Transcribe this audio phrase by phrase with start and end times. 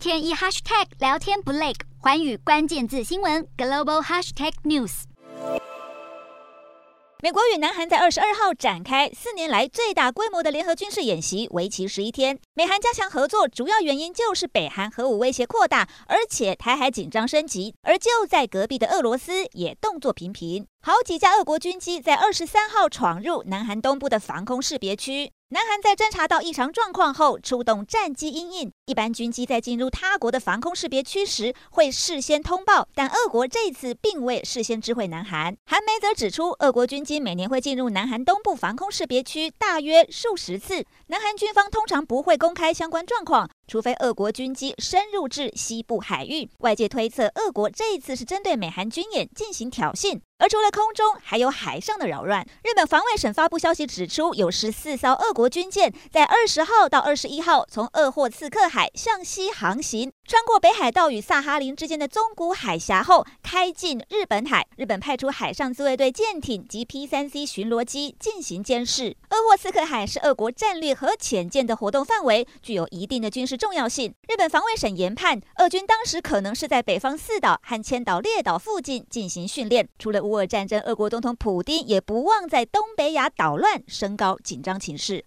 [0.00, 5.02] 天一 hashtag 聊天不累，寰宇关键字新闻 global hashtag news。
[7.22, 12.38] 美国与南韩在二十二号展开四年来最大规模的联合军事演习，为期十一天。
[12.54, 17.74] 美韩加强合作，主要原因就是北韩核武威胁扩大，而且台海紧张升级。
[17.82, 25.30] 而就在隔壁的俄罗斯也动作频频，好几架俄国军机在二十三号闯入南韩东部的防空识别区。
[25.52, 28.72] 南韩在侦察到异常状况后，出动战机因应。
[28.86, 35.56] 一般军机在进入他国的防空识别区时，会事先通报，但俄国这次并未事先知会南韩。
[35.66, 43.50] 韩媒则指出，俄国军机每年会进入南韩东部防空识别区大约数十次，南韩军方通常不会公开相关状况。
[43.66, 50.20] 除非俄国军机深入至西部海域，外界推测俄国这一次是针对美韩军演进行挑衅。
[50.40, 52.44] 而除了空中，还有海上的扰乱。
[52.64, 64.66] 日本防卫省发布消息指出，有十四艘俄国军舰在二十号到二十一号从鄂霍次克海向西航行，穿过北海道与萨哈林之间的宗谷海峡后，开进日本海。
[64.76, 69.14] 日本派出海上自卫队舰艇及 P 三 C 巡逻机进行监视。
[69.28, 74.14] 鄂霍次克海是俄国战略核潜舰的活动范围，具有一定的军事重要性。
[74.26, 79.86] 日本防卫省研判，俄军当时可能是在北方四岛和千岛列岛附近进行训练。
[79.98, 85.24] 除了乌战争，俄国总统普丁也不忘在东北亚捣乱，升高紧张情势。